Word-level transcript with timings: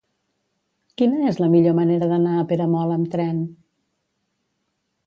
Quina 1.01 1.19
és 1.33 1.37
la 1.43 1.49
millor 1.57 1.75
manera 1.81 2.09
d'anar 2.15 2.35
a 2.39 2.47
Peramola 2.55 2.97
amb 2.99 3.13
tren? 3.19 3.47